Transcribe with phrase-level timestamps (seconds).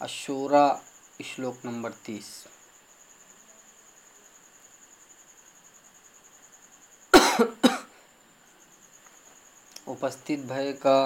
[0.00, 0.66] अशोरा
[1.24, 2.28] श्लोक नंबर तीस।
[9.88, 10.96] उपस्थित भैया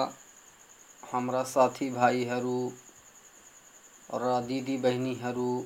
[1.11, 2.71] हमारा साथी भाई भाइहरू
[4.13, 5.65] और दीदी बहिनीहरू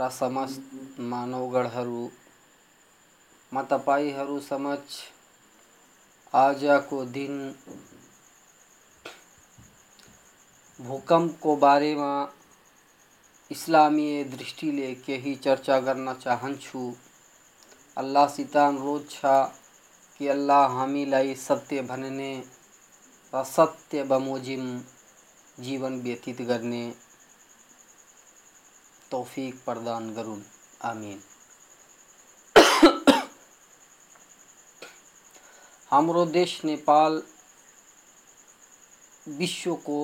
[0.00, 2.10] र समस्त मानवगढहरू
[3.54, 4.94] म तपाईँहरू समक्ष
[6.34, 7.34] आजको दिन
[10.78, 12.12] भूकम्पको बारेमा
[13.50, 16.92] इस्लामीय दृष्टिले केही चर्चा गर्न चाहन्छु।
[17.96, 19.34] अल्लाहसित अनुरोध छ
[20.18, 22.32] कि अल्लाह हामीलाई सत्य भन्ने
[23.32, 24.66] र सत्य बमोजिम
[25.60, 26.82] जीवन व्यतीत गर्ने
[29.10, 30.42] तौफिक प्रदान गरून्।
[30.84, 31.22] आमिन।
[35.94, 37.20] हाम्रो देश नेपाल
[39.28, 39.98] विश्वको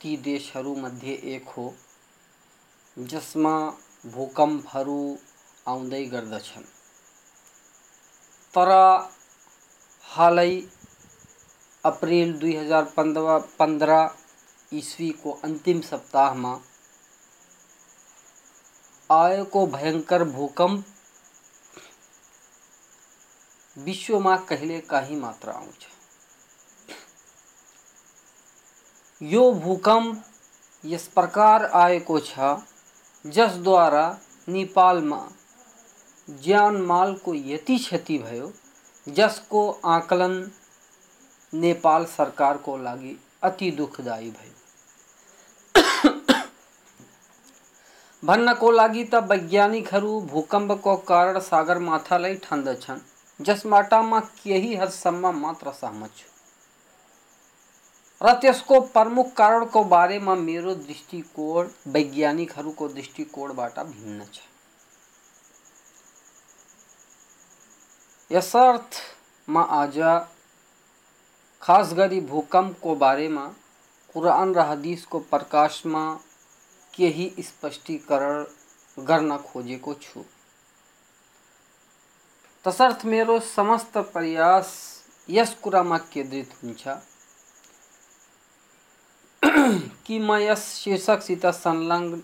[0.00, 1.64] ती देशहरूमध्ये एक हो,
[2.96, 3.52] जसमा
[5.66, 6.64] आउँदै गर्दछन्।
[8.54, 8.72] तर
[10.04, 10.54] हालै
[11.84, 14.00] अप्रेल दुई हज़ार पंद्रह पन्ध्र पन्ध्र
[14.72, 16.58] इस्वीको अन्तिम सप्ताहमा
[19.10, 20.84] आएको भयङ्कर भूकम्प
[23.84, 25.86] विश्वमा कहिलेकाहीँ मात्र आउँछ
[29.22, 30.24] यो भूकम्प
[30.84, 32.54] यस प्रकार आएको छ
[33.26, 34.06] जसद्वारा
[34.48, 35.20] नेपालमा
[36.28, 38.52] ज्यान मालको यति क्षति भयो
[39.06, 40.34] जसको आकलन
[41.52, 44.56] नेपाल सरकारको लागि अति दुखदायी दुःखदायी भयो।
[48.22, 53.00] भन्नको लागि त वैज्ञानिकहरू भूकम्पको कारण सगरमाथालाई ठान्दछन्।
[53.40, 56.26] जसमाटामा केही हदसम्म मात्र सहमत छु।
[58.20, 64.40] र त्यसको प्रमुख कारणको बारेमा मेरो दृष्टिकोण, वैज्ञानिकहरूको दृष्टिकोणबाट भिन्न छ।
[68.30, 69.98] यसर्थमा आज
[71.62, 73.46] खास गरी भूकम्पको बारेमा
[74.14, 76.02] कुरान र हदिसको प्रकाशमा
[76.94, 78.44] केही स्पष्टीकरण
[79.04, 80.24] गर्न खोजेको छु।
[82.64, 84.70] तसर्थ मेरो समस्त प्रयास
[85.28, 86.88] यस कुरामा केन्द्रित हुन्छ।
[90.06, 92.22] कि म यस शीर्षकसित संलग्न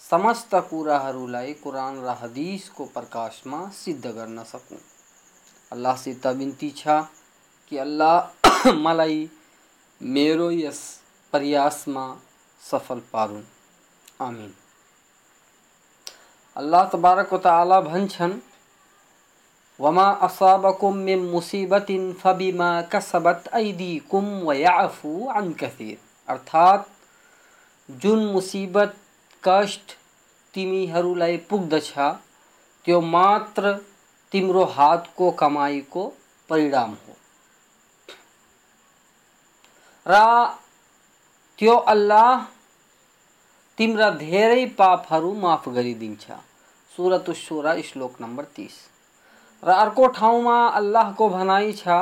[0.00, 4.78] समस्त कुराहरूलाई कुरान र हदिसको प्रकाशमा सिद्ध गर्न सकौँ।
[5.72, 7.00] अल्लाहसित बिन्ती छ
[7.68, 9.30] कि अल्लाह मलाई
[10.00, 10.82] मेरो यस
[11.32, 12.06] प्रयासमा
[12.62, 13.42] सफल पारुन्।
[14.20, 14.52] आमिन।
[16.56, 18.38] अल्लाह तबारक ताला भन्छन्
[19.80, 25.96] वमा असाबकुम मिन मुसीबतिन फबिमा कसबत ऐदीकुम व याफु अन कसीर
[26.28, 26.86] अर्थात
[27.88, 28.94] जुन मुसीबत
[29.42, 29.92] कष्ट
[30.54, 31.92] तिमीहरूलाई पुग्दछ
[32.86, 33.72] त्यो मात्र
[34.32, 36.06] तिम्रो हातको कमाईको
[36.50, 37.16] परिणाम हो
[40.06, 40.24] र
[41.58, 42.44] त्यो अल्लाह
[43.78, 46.42] तिम्रा धेरै पापहरू माफ़ गरिदिन्छ
[46.92, 48.84] सुरत सुरा श्लोक नम्बर तिस
[49.63, 52.01] र अर्को ठाउँमा अल्लाहको भनाइ छ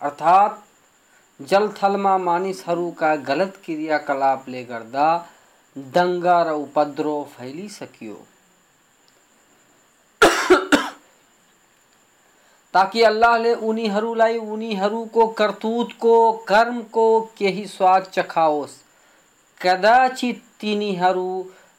[0.00, 0.56] अर्थात
[1.40, 5.06] जल थलमा मानिसहरूका गलत क्रियाकलापले गर्दा
[5.94, 8.16] दङ्गा र उपद्रव फैलिसकियो
[12.75, 16.15] ताकि अल्लाहले उनीहरूलाई उनीहरूको करतुतको
[16.47, 17.05] कर्मको
[17.37, 18.73] केही स्वाद चखाओस्।
[19.61, 21.29] कदाचित तिनीहरू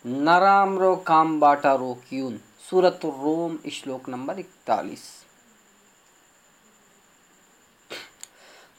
[0.05, 2.39] नराम्रो कामबाट रोकियुन्।
[2.71, 5.05] सुरत रोम, श्लोक नम्बर इकतालिस।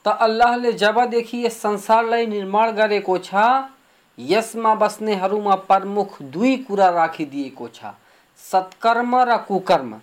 [0.06, 3.46] त अल्लाहले जबदेखि यस संसारलाई निर्माण गरेको छ
[4.18, 7.94] यसमा बस्नेहरूमा प्रमुख दुई कुरा राखिदिएको छ
[8.40, 9.94] सत्कर्म र कुकर्म।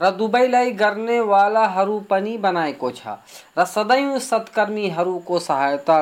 [0.00, 3.06] र दुबईलाई गर्नेवालाहरू पनि बनाएको छ।
[3.58, 5.98] र सदैव सत्कर्मीहरूको सहायता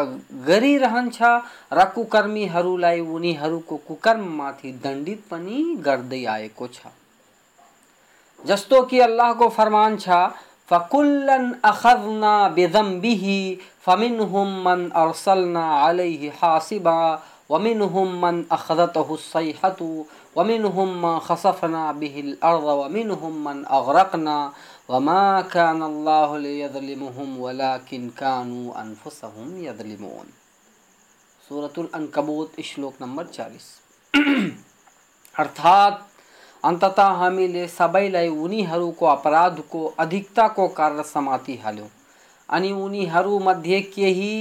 [0.47, 1.23] गरिरहन्छ
[1.73, 6.93] र कुकर्मीहरूलाई उनीहरूको कुकर्ममाथि दण्डित पनि गर्दै आएको छ।
[8.45, 10.09] जस्तो कि अल्लाहको फरमान छ,
[10.71, 13.39] फकुल्लन अखजना बिदम्बिही
[13.87, 16.97] फमिनहुम मन अरसलना अलैहि हासिबा,
[17.51, 19.89] वमिनहुम मन अखदतहु सैहतु।
[20.37, 24.37] वमिनहुम मा खसफना बिहिल अर्द वमिनहुम मन अगरकना
[24.91, 25.21] वमा
[25.53, 30.33] कान अल्लाहु लियज़लिमुहुम वलाकिन कानू अनफुसहुम यज़लिमून
[31.51, 33.69] सूरतुल अनकबूत श्लोक नंबर 40
[35.35, 36.07] अर्थात
[36.65, 41.89] अन्ततः हामीले सबैलाई उनीहरूको अपराधको अधिकताको कारण समाति हाल्यौँ
[42.49, 44.35] अनि उनीहरूमध्ये केही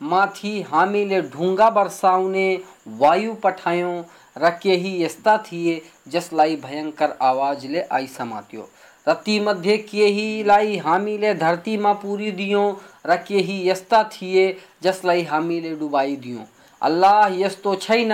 [0.00, 2.46] माथि हामीले ढुङ्गा वर्षाउने
[2.98, 4.02] वायु पठायौँ
[4.36, 8.68] र केही यस्ता थिए जसलाई भयङ्कर आवाजले आई समात्यो।
[9.06, 12.66] र तीमध्ये केहीलाई हामीले धरतीमा पुरिदियौँ
[13.06, 14.44] र केही यस्ता थिए
[14.82, 16.44] जसलाई हामीले डुबाइदियौँ
[16.82, 18.12] अल्लाह यस्तो छैन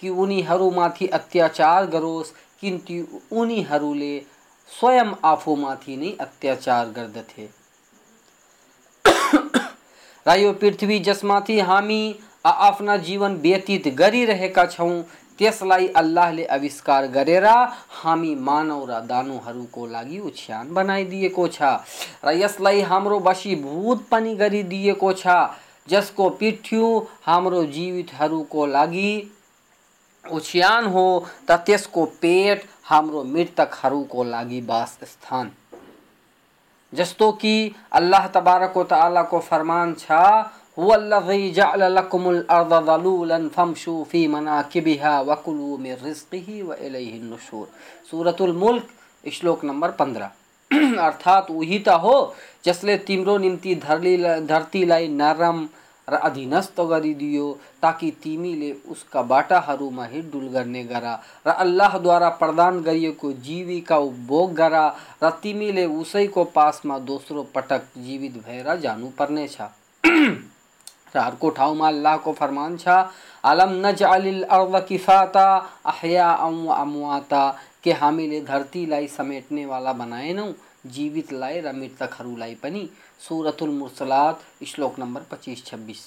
[0.00, 2.94] कि उनीहरूमाथि अत्याचार गरोस् किन्तु
[3.36, 4.14] उनीहरूले
[4.70, 7.48] स्वयं आफूमाथि नै अत्याचार गर्दथे
[10.26, 12.00] र यो पृथ्वी जसमाथि हामी
[12.46, 14.92] आफ्ना जीवन व्यतीत गरिरहेका छौँ
[15.38, 17.46] त्यसलाई अल्लाहले आविष्कार गरेर
[17.98, 21.62] हामी मानव र दानुहरूको लागि उछ्यान बनाइदिएको छ
[22.24, 25.26] र यसलाई हाम्रो वशीभूत पनि गरिदिएको छ,
[25.88, 26.82] जसको पृथ्वी
[27.26, 29.12] हाम्रो जीवितहरूको लागि
[30.24, 31.06] ओछ्यान हो
[31.48, 35.50] त त्यसको पेट हाम्रो मृतकहरूको लागि वासस्थान।
[36.92, 37.54] जस्तो कि
[37.92, 38.74] अल्लाह तबारक
[39.30, 40.10] को फरमान छ
[48.10, 50.28] सूरतुल मुल्क श्लोक नंबर 15
[50.98, 52.12] अर्थात वही त हो,
[52.64, 54.16] जसले तिम्रो निम्ति धरती
[54.46, 55.66] धरतीलाई नरम
[56.08, 57.46] र अधीनस्थ गरिदियो
[57.82, 61.06] ताकि तिमीले उसका बाटाहरूमा हिडडुल गर्ने गर
[61.46, 64.78] र अल्लाहद्वारा प्रदान गरिएको जीविका उपभोग गर
[65.24, 69.58] र तिमीले उसैको पासमा दोस्रो पटक जीवित भएर जानुपर्नेछ।
[71.14, 72.88] र अर्को ठाउँमा अल्लाहको फरमान, छ,
[73.44, 75.46] अलम नजअलिल अर्द किफाता
[75.86, 77.44] अहया अमवाता,
[77.84, 80.52] के हामीले धरतीलाई समेट्नेवाला बनाएनौँ
[80.86, 82.88] जीवितलाई र मृतकहरूलाई पनि।
[83.20, 86.00] सुरतुल मुर्सलात श्लोक नम्बर पच्चिस, छब्बिस।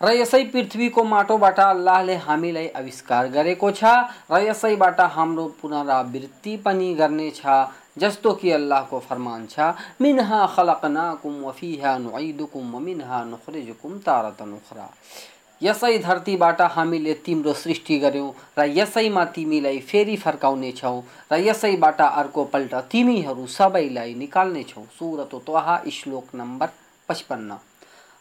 [0.00, 3.84] र यसै पृथ्वीको माटोबाट अल्लाहले हामीलाई आविष्कार गरेको छ।
[4.30, 7.40] र यसैबाट हाम्रो पुनरावृत्ति पनि गर्नेछ
[7.96, 14.88] जस्तो कि अल्लाहको फरमान छ, मिनहा खलकनाकुम वफिहा नुइदुकुम वमिनहा नुखरिजुकुम तारतन उखरा।
[15.62, 21.02] यसै धरतीबाट हामीले तिम्रो सृष्टि गर्यौँ र यसैमा तिमीलाई फेरि फर्काउनेछौँ
[21.32, 26.68] र यसैबाट अर्कोपल्ट तिमीहरू सबैलाई निकाल्नेछौ। सुरत त्वहा श्लोक नम्बर
[27.08, 27.58] पचपन्न।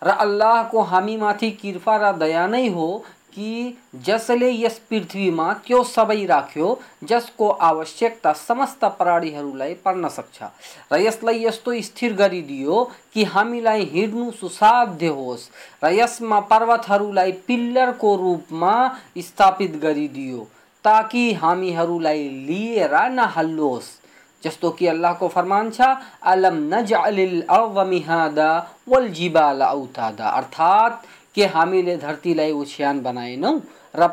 [0.01, 2.87] र अल्लाहको हामीमाथि कृपा र दया नै हो
[3.33, 6.67] कि जसले यस पृथ्वीमा त्यो सबै राख्यो,
[7.03, 10.43] जसको आवश्यकता समस्त प्राणीहरूलाई पर्न सक्छ।
[10.91, 12.83] र यसलाई यस्तो स्थिर गरिदियो
[13.13, 15.49] कि हामीलाई हिँड्नु सुसाध्य होस्
[15.83, 18.75] र यसमा पर्वतहरूलाई पिल्लरको रूपमा
[19.17, 20.47] स्थापित गरिदियो,
[20.85, 23.97] ताकि हामीहरूलाई लिएर नहल्लोस्।
[24.43, 25.81] जस्तो कि अल्लाहको फरमान छ,
[26.23, 28.49] अलम नजअलिल अर्द मिहादा
[28.89, 31.05] वल जिबाल औतादा अर्थात्
[31.35, 33.59] के हामीले धरतीलाई ओछ्यान बनाएनौँ
[33.95, 34.07] र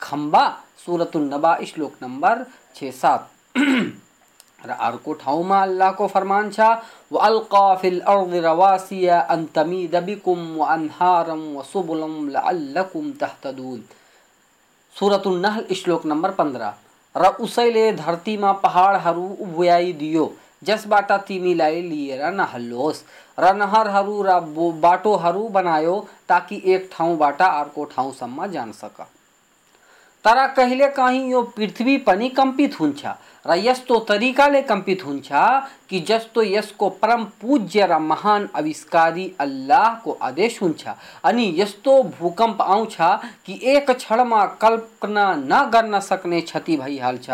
[0.00, 0.46] खम्बा
[0.86, 2.44] सुरतुल नबा, श्लोक नम्बर
[2.74, 3.30] छ, सात।
[4.66, 5.64] र अर्को ठाउँमा
[6.06, 6.60] फरमान छ
[7.82, 13.82] फिल अर्द रवासिया अन तमीद बिकुम व अनहारम व सुबुलम लअल्लकुम तहतदून।
[15.40, 16.74] नहल, श्लोक नम्बर 15
[17.14, 17.90] र उसैले
[20.64, 23.02] जसबाट तिमीलाई लिएर नहल्लोस्।
[23.38, 24.40] र नहरहरू र
[24.80, 25.94] बाटोहरू बनायो
[26.28, 29.06] ताकि एक ठाउँबाट अर्को ठाउँसम्म जान सक।
[30.24, 33.06] तर कहिलेकाहीँ यो पृथ्वी पनि कम्पित हुन्छ
[33.46, 35.28] र यस्तो तरिकाले कम्पित हुन्छ
[35.90, 40.88] कि जस्तो यसको परम पूज्य र महान आविष्कारी अल्लाहको आदेश हुन्छ
[41.24, 42.96] अनि यस्तो भूकम्प आउँछ
[43.46, 47.30] कि एक क्षणमा कल्पना नगर्न सक्ने क्षति भइहाल्छ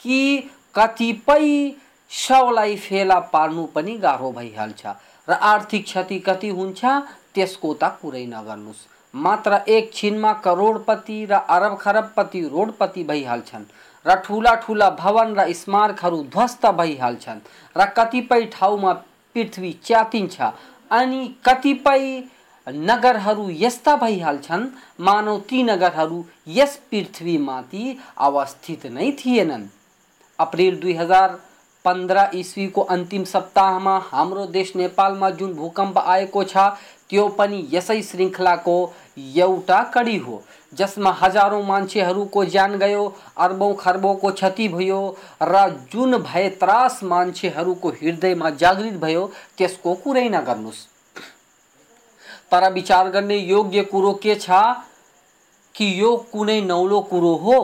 [0.00, 1.70] कि कतिपय
[2.10, 4.86] शवलाई फेला पार्नु पनि गाह्रो भइहाल्छ
[5.28, 6.84] र आर्थिक क्षति कति हुन्छ,
[7.34, 13.64] त्यसको त कुरै नगर्नुहोस् मात्र एक छिनमा करोडपति र अरब खरबपति रोडपति भइहाल्छन्
[14.06, 17.40] र ठुला ठुला भवन र स्मारकहरू ध्वस्त भइहाल्छन्
[17.76, 18.92] र कतिपय ठाउँमा
[19.36, 20.36] पृथ्वी च्यातिन्छ
[20.90, 22.02] अनि कतिपय
[22.66, 24.64] नगरहरू यस्ता भइहाल्छन्,
[25.00, 27.84] मानव ती नगरहरू यस पृथ्वीमाथि
[28.18, 29.64] अवस्थित नै थिएनन्।
[30.38, 31.47] अप्रिल 2015 ईस्वी
[31.86, 35.98] को अंतिम सप्ताह में हाम्रो देश नेपाल में जुन भूकंप
[36.48, 36.56] छ,
[37.10, 38.74] त्यो पनि यसै श्रृङ्खलाको
[39.18, 40.42] एउटा कडी हो,
[40.74, 48.50] जसमा हजारौँ मान्छेहरूको ज्यान गयो, अर्बौँ खर्बौँको क्षति भयो र जुन भए त्रास मान्छेहरूको हृदयमा
[48.50, 49.26] जागृत भयो,
[49.58, 50.86] त्यसको कुरै नगर्नुहोस्
[52.52, 54.50] तर विचार गर्ने योग्य कुरो के छ
[55.74, 57.58] कि यो कुनै नौलो कुरो हो?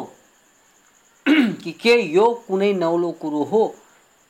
[1.28, 3.74] कि के यो कुनै नौलो कुरो हो?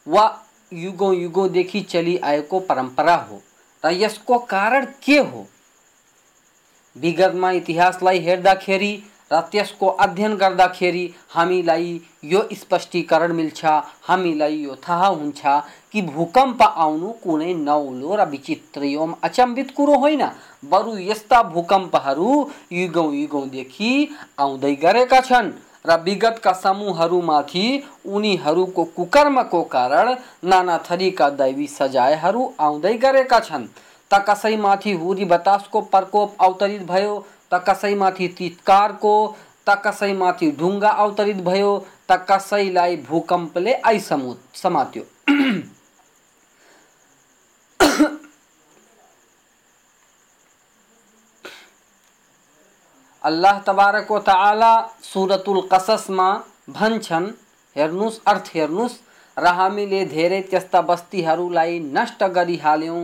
[0.07, 0.25] वा
[0.73, 3.41] युगौँ युगौँदेखि चलिआएको परम्परा हो
[3.83, 5.47] र यसको कारण के हो?
[6.97, 8.93] विगतमा इतिहासलाई हेर्दाखेरि
[9.33, 13.65] र त्यसको अध्ययन गर्दाखेरि हामीलाई यो स्पष्टीकरण मिल्छ
[14.09, 15.41] हामीलाई यो थाहा हुन्छ
[15.93, 20.23] कि भूकम्प आउनु कुनै नौलो र विचित्र एवं अचम्बित कुरो होइन।
[20.71, 22.31] बरु यस्ता भूकम्पहरू
[22.73, 23.91] युगौँ युगौँदेखि
[24.39, 25.53] आउँदै गरेका छन्।
[25.85, 27.65] र विगतका समूहहरूमाथि
[28.07, 30.15] उनीहरूको कुकर्मको कारण
[30.45, 33.67] नाना थरीका दैवी सजायहरू आउँदै गरेका छन्।
[34.11, 37.15] त कसैमाथि हुरी बतासको प्रकोप अवतरित भयो,
[37.53, 39.15] त कसैमाथि तितकारको,
[39.69, 41.79] त कसैमाथि ढुङ्गा अवतरित भयो,
[42.11, 45.03] त कसैलाई भूकम्पले आइसमु समात्यो।
[53.25, 56.29] अल्लाह तबारक व ताला सुरतुल कससमा
[56.71, 57.27] भन्छन्
[57.77, 58.97] हेर्नुहोस् अर्थ हेर्नुहोस्
[59.37, 63.01] र हामीले धेरै त्यस्ता बस्तीहरूलाई नष्ट गरिहाल्यौँ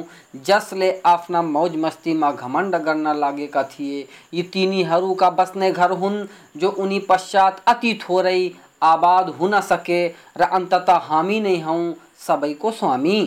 [0.47, 6.99] जसले आफ्ना मौज मस्तीमा घमण्ड गर्न लागेका थिए। यी तिनीहरूका बस्ने घर हुन्, जो उनी
[7.09, 8.41] पश्चात अति थोरै
[8.83, 10.07] आबाद हुन सके,
[10.39, 11.95] र अन्तत हामी नै हौँ
[12.27, 13.21] सबैको स्वामी।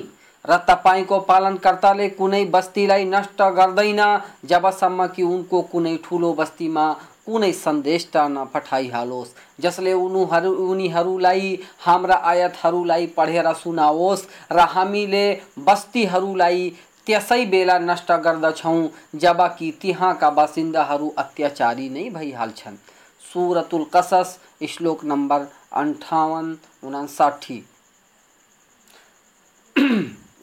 [0.45, 4.01] र तपाईँको पालनकर्ताले कुनै बस्तीलाई नष्ट गर्दैन,
[4.45, 6.85] जबसम्म कि उनको कुनै ठुलो बस्तीमा
[7.25, 15.25] कुनै सन्देष्टा नपठाइहालोस् जसले उनीहरू, उनीहरूलाई, हाम्रा आयतहरूलाई पढेर सुनाओस् र हामीले
[15.59, 16.69] बस्तीहरूलाई
[17.07, 22.77] त्यसै बेला नष्ट गर्दछौँ, जबकि त्यहाँका बासिन्दाहरू अत्याचारी नै भइहाल्छन्।
[23.21, 24.37] सुरतुल कसस,
[24.69, 26.57] श्लोक नम्बर अन्ठाउन्न
[26.87, 27.63] उनासाठी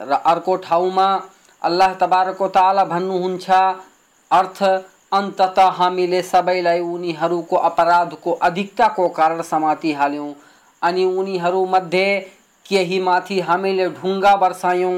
[0.00, 1.06] र अर्को ठाउँमा
[1.62, 3.50] अल्लाह तबारको ताला भन्नुहुन्छ,
[4.30, 4.62] अर्थ,
[5.12, 10.34] अन्तत हामीले सबैलाई उनीहरूको अपराधको अधिकताको कारण समातिहाल्यौँ
[10.82, 12.08] अनि उनीहरूमध्ये
[12.66, 14.96] केही माथि हामीले ढुङ्गा वर्षायौँ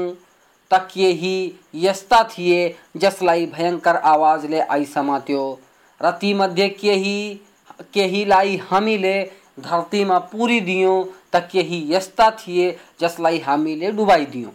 [0.71, 1.35] त केही
[1.75, 2.59] यस्ता थिए
[2.97, 5.43] जसलाई भयङ्कर आवाजले आइसमात्यो,
[6.01, 7.17] र तीमध्ये केही,
[7.93, 9.15] केहीलाई हामीले
[9.59, 14.51] धरतीमा पुरिदियौँ, त केही यस्ता थिए जसलाई हामीले डुबाइदियौँ।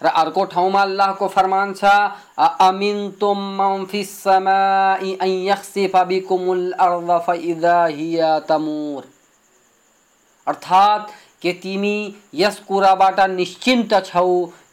[0.00, 1.84] र अर्को ठाउँमा अल्लाहको फरमान छ
[2.60, 9.04] अमिनतुम मन फिस समाई अन यख्सिफ बिकुमुल अर्द फइदा हिया तमुर।
[10.46, 11.10] अर्थात्
[11.42, 11.96] के तिमी
[12.34, 14.28] यस कुराबाट निश्चिन्त छौ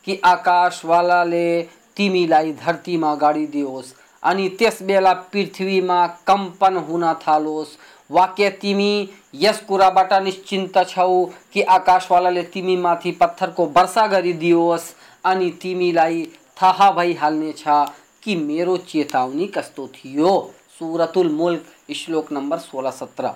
[0.06, 1.62] कि आकाशवालाले
[1.98, 7.78] तिमीलाई धरतीमा गाडिदियोस् अनि त्यस बेला पृथ्वीमा कम्पन हुन थालोस्।
[8.10, 14.94] वाक्य, तिमी यस कुराबाट निश्चिन्त छौ कि आकाशवालाले तिमीमाथि पत्थरको वर्षा गरिदियोस्
[15.26, 16.24] अनि तिमीलाई
[16.62, 17.64] थाहा भइहाल्नेछ
[18.24, 20.34] कि मेरो चेतावनी कस्तो थियो?
[20.80, 23.32] सुरतुल मुल्क, श्लोक नम्बर सोह्र सत्र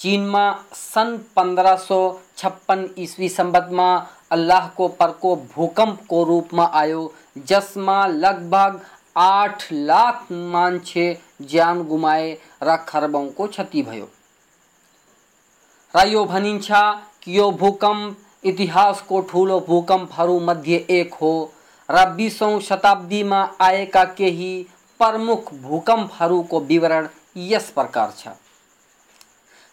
[0.00, 0.44] चीनमा
[0.74, 1.98] सन् पन्ध्र सौ
[2.36, 3.88] छप्पन इस्वी सम्बन्धमा
[4.30, 7.02] अल्लाहको प्रकोप भूकम्पको रूपमा आयो,
[7.46, 8.80] जसमा लगभग
[9.16, 11.06] आठ लाख मान्छे
[11.42, 12.32] ज्यान गुमाए
[12.62, 14.08] र खरबौँको क्षति भयो।
[15.94, 16.68] र यो भनिन्छ
[17.22, 21.32] कि यो भूकम्प इतिहासको ठुलो भूकम्पहरूमध्ये एक हो।
[21.88, 24.54] र बिसौँ शताब्दीमा आएका केही
[25.00, 28.12] प्रमुख भूकम्पहरूको विवरण यस प्रकार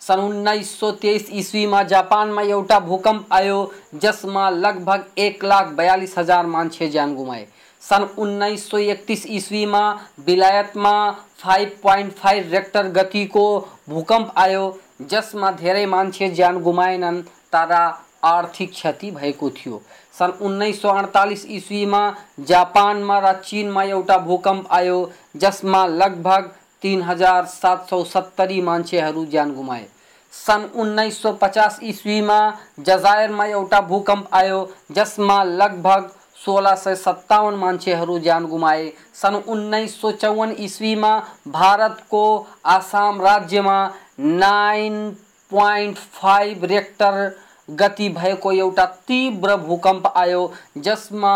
[0.01, 6.45] सन् उन्नाइस सौ तेइस इस्वीमा जापानमा एउटा भूकम्प आयो, जसमा लगभग एक लाख बयालिस हज़ार
[6.45, 7.45] मान्छे ज्यान गुमाए।
[7.83, 9.81] सन् उन्नाइस सौ एकतिस इस्वीमा
[10.25, 10.93] बिलायतमा
[11.37, 13.45] फाइभ पोइन्ट फाइभ रेक्टर गतिको
[13.89, 17.75] भूकम्प आयो, जसमा धेरै मान्छे ज्यान गुमाएनन्, तर
[18.23, 19.81] आर्थिक क्षति भएको थियो।
[20.15, 22.01] सन् उन्नाइस सौ अडतालिस इस्वीमा
[22.41, 29.53] जापानमा र चिनमा एउटा भूकम्प आयो, जसमा लगभग तिन हज़ार सात सौ सत्तरी मान्छेहरू ज्यान
[29.55, 29.85] गुमाए।
[30.33, 32.39] सन् उन्नाइस सौ पचास इस्वीमा
[32.79, 40.11] जजायरमा एउटा भूकम्प आयो, जसमा लगभग सोलह सय सत्तावन मान्छेहरू ज्यान गुमाए। सन् उन्नाइस सौ
[40.13, 42.23] चौवन इस्वीमा भारतको
[42.65, 43.79] आसाम राज्यमा
[44.19, 45.09] नाइन
[45.51, 47.35] पोइन्ट फाइभ रेक्टर
[47.69, 51.33] गति भएको एउटा तीव्र भूकम्प आयो, जसमा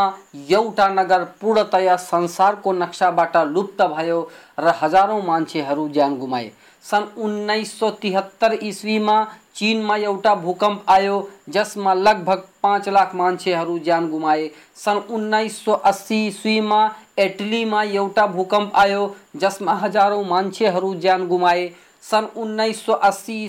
[0.49, 6.51] एउटा नगर पूर्णतया संसारको नक्साबाट लुप्त भयो र हजारौँ मान्छेहरू ज्यान गुमाए।
[6.83, 9.23] सन् उन्नाइस सौ तिहत्तर इस्वीमा
[9.55, 16.25] चीनमा एउटा भूकम्प आयो, जसमा लगभग पाँच लाख मान्छेहरू ज्यान गुमाए। सन् उन्नाइस सौ अस्सी
[16.27, 21.69] इस्वीमा इटलीमा एउटा भूकम्प आयो, जसमा हजारौँ मान्छेहरू ज्यान गुमाए।
[22.03, 23.48] सन् उन्नाइस सौ अस्सी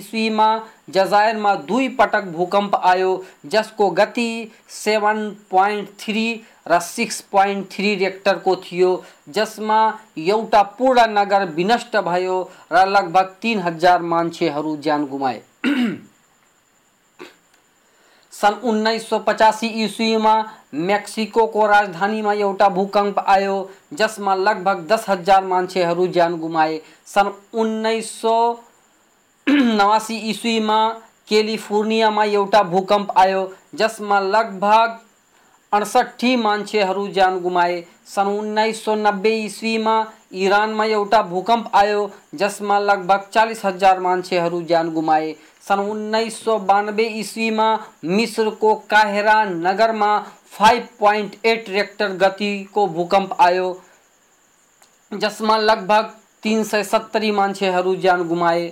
[0.89, 6.79] जजायर में दुई पटक भूकंप आयो, जिसको गति सेभेन पोइन्ट थ्री र
[7.31, 9.79] पॉइंट थ्री रेक्टरको थियो, जसमा
[10.17, 12.85] एउटा पूर्ण नगर विनष्ट भयो र
[13.41, 15.41] तिन हज़ार मान्छेहरू ज्यान गुमाए।
[18.41, 20.33] सन् उन्नाइस सौ पचासी इस्वीमा
[20.73, 28.35] मेक्सिको राजधानीमा एउटा भूकम्प आयो, जसमा लगभग दस हज़ार मान्छेहरू ज्यान गुमाए। सन् उन्नाइस सौ
[29.47, 30.89] नवासी ईस्वी में इस्वीमा
[31.27, 34.99] क्यालिफोर्नियामा एउटा भूकम्प आयो, जसमा लगभग
[35.71, 39.95] अडसट्ठी मान्छेहरू ज्यान गुमाए। सन् उन्नाइस सौ नब्बे इस्वीमा
[40.33, 45.35] इरानमा एउटा भूकम्प आयो, जसमा लगभग चालिस हज़ार मान्छेहरू ज्यान गुमाए।
[45.65, 47.67] सन् उन्नाइस सौ बानब्बे इस्वीमा
[48.05, 50.17] मिस्रको काहेरा नगरमा
[50.51, 53.69] फाइभ पोइन्ट एट रेक्टर गति को भूकंप आयो,
[55.11, 58.71] जिसमें लगभग तीन सय सत्तरी मान्छेहरू ज्यान गुमाए।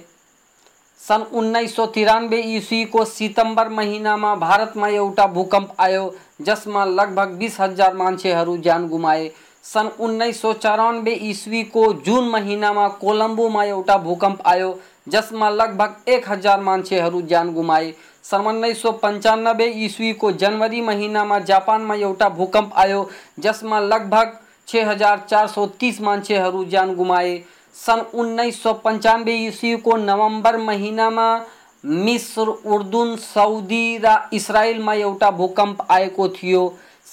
[0.99, 7.93] सन् उन्नाइस सौ तिरानब्बे इस्वीको सितंबर महिनामा भारतमा एउटा भूकम्प आयो, जसमा लगभग बिस हज़ार
[7.93, 9.29] मान्छेहरू ज्यान गुमाए।
[9.63, 14.79] सन् उन्नाइस सौ चौरानब्बे इस्वीको जुन महिनामा कोलम्बोमा एउटा भूकम्प आयो,
[15.09, 17.93] जसमा लगभग एक हज़ार मान्छेहरू ज्यान गुमाए।
[18.23, 25.25] सन् उन्नाइस सौ पन्चानब्बे इस्वीको जनवरी महिनामा जापानमा एउटा भूकम्प आयो, जसमा लगभग छ हज़ार
[25.29, 27.41] चार सौ तीस मान्छेहरू ज्यान गुमाए।
[27.75, 31.27] सन् उन्नाइस सौ पन्चानब्बे इस्वीको नभेम्बर महिनामा
[31.85, 36.61] मिस्र, उर्दुन सौदी र इजरायलमा एउटा भूकम्प आएको थियो।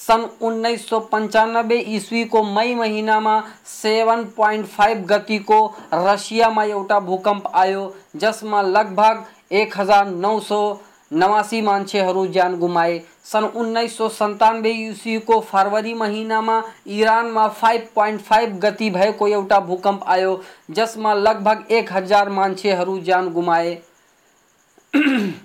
[0.00, 5.58] सन् उन्नाइस सौ पन्चानब्बे इस्वीको मई महिनामा सेभेन पोइन्ट फाइभ गतिको
[5.94, 7.82] रसियामा एउटा भूकम्प आयो,
[8.16, 10.60] जसमा लगभग एक हज़ार नौ सौ
[11.12, 18.58] नवासी मान्छेहरू ज्यान गुमाए। सन् उन्नाइस सौ सन्तानब्बे इस्वीको फरवरी महिनामा इरानमा फाइभ पोइन्ट फाइभ
[18.58, 23.78] गति भएको एउटा भूकम्प आयो, जसमा लगभग एक हज़ार मान्छेहरू ज्यान गुमाए।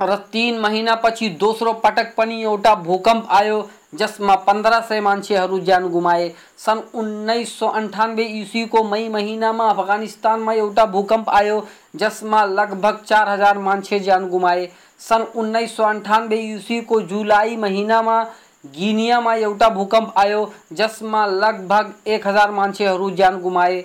[0.00, 3.58] र तिन महिनापछि दोस्रो पटक पनि एउटा भूकम्प आयो
[3.92, 6.28] जसमा पंद्रह सय मान्छेहरू ज्यान गुमाए।
[6.58, 13.58] सन् उन्नाइस सौ अन्ठानब्बे इस्वीको मई महिनामा अफगानिस्तानमा एउटा भूकम्प आयो, जसमा लगभग चार हज़ार
[13.58, 14.68] मान्छे ज्यान गुमाए।
[15.00, 18.22] सन् उन्नाइस सौ अन्ठानब्बे इस्वीको जुलाई महिनामा
[18.66, 23.84] गिनियामा एउटा भूकम्प आयो, जसमा लगभग एक हज़ार मान्छेहरू ज्यान गुमाए।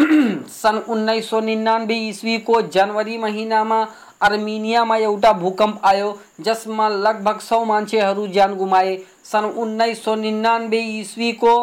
[0.00, 3.86] सन् उन्नाइस सौ निन्यानब्बे इस्वीको जनवरी महिनामा
[4.20, 11.54] अर्मेनियामा एउटा भूकम्प आयो, जसमा लगभग सौ मान्छेहरू ज्यान गुमाए। सन् उन्नाइस सौ निन्यानब्बे इस्वीको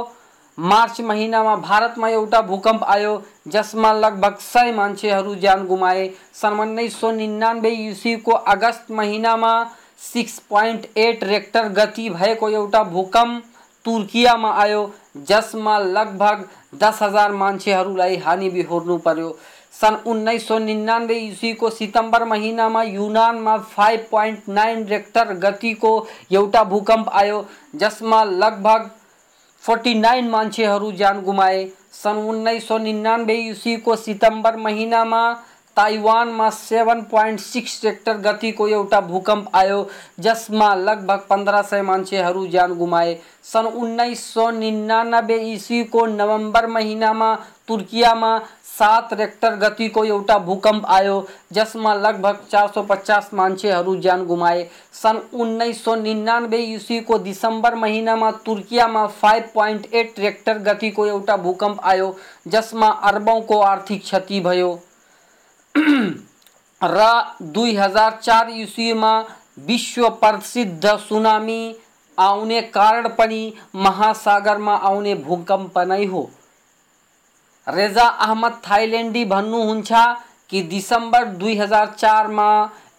[0.58, 7.12] मार्च महिनामा भारतमा एउटा भूकम्प आयो, जसमा लगभग सय मान्छेहरू ज्यान गुमाए। सन् उन्नाइस सौ
[7.12, 9.52] निन्यानब्बे इस्वीको अगस्त महिनामा
[10.04, 13.44] सिक्स पोइन्ट एट रेक्टर गति भएको एउटा भूकम्प
[13.86, 19.38] तुर्कियामा आयो, जसमा लगभग दस हज़ार मान्छेहरूलाई हानि बिहोर्नु पर्यो।
[19.76, 25.92] सन् उन्नाइस सौ निन्यानब्बे इस्वीको सितंबर महिनामा युनानमा फाइभ पोइन्ट नाइन रेक्टर गतिको
[26.32, 28.90] एउटा भूकम्प आयो, जसमा लगभग
[29.64, 35.22] फोर्टी नाइन मान्छेहरू ज्यान गुमाए। सन् उन्नाइस सौ निन्यानब्बे इस्वीको सितंबर महिनामा
[35.78, 39.88] ताइवानमा सेभेन पोइन्ट सिक्स रेक्टर गतिको एउटा भूकम्प आयो,
[40.20, 47.34] जसमा लगभग पन्ध्र सय मान्छेहरू ज्यान गुमाए। सन् उन्नाइस सौ निन्यानब्बे इस्वीको नभेम्बर महिनामा
[47.68, 48.38] तुर्कियामा
[48.78, 55.20] सात रेक्टर गतिको एउटा भूकम्प आयो, जसमा लगभग चार सौ पचास मान्छेहरू ज्यान गुमाए। सन्
[55.36, 62.16] उन्नाइस सौ निन्यानब्बे इस्वीको दिसंबर महिनामा तुर्कियामा फाइभ पोइन्ट एट रेक्टर गतिको एउटा भूकम्प आयो,
[62.48, 64.80] जसमा अर्बौँको आर्थिक क्षति भयो।
[66.82, 67.06] र
[67.44, 69.20] दुई हज़ार चार इस्वीमा
[69.60, 71.76] विश्व प्रसिद्ध सुनामी
[72.18, 76.30] आउने कारण पनि महासागरमा आउने भूकम्प नै हो।
[77.68, 79.92] रेजा अहमद थाइल्यान्डी भन्नुहुन्छ
[80.50, 82.50] कि दिसंबर दुई हज़ार चारमा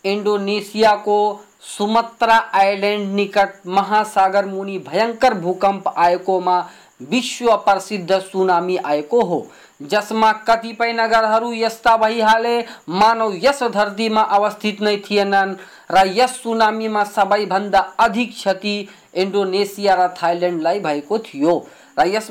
[0.05, 1.18] इन्डोनेसियाको
[1.66, 6.59] सुमत्रा आइल्यान्ड निकट महासागर मुनि भयङ्कर भूकम्प आएकोमा
[7.02, 9.46] विश्व प्रसिद्ध सुनामी आएको हो।
[9.83, 12.59] जसमा कतिपय नगरहरू यस्ता भइहाले
[12.90, 15.55] मानव यस धरतीमा अवस्थित नै थिएनन्
[15.90, 18.76] र यस सुनामीमा सबैभन्दा अधिक क्षति
[19.14, 21.59] इन्डोनेसिया र थाइल्यान्डलाई भएको थियो।
[21.96, 22.30] इस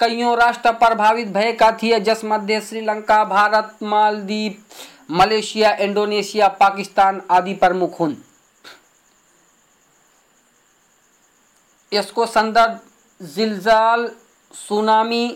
[0.00, 4.64] कैयौँ राष्ट्र प्रभावित भएका जिस मध्य श्रीलंका, भारत, मालदीप
[5.10, 8.14] मलेसिया इंडोनेशिया, पाकिस्तान आदि प्रमुख हुन्।
[11.92, 12.80] इसको संदर्भ
[13.20, 14.10] जिलजाल,
[14.54, 15.28] सुनामी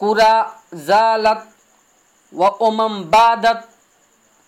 [0.00, 1.48] कुरा जालत
[2.32, 3.68] व ओमम बादत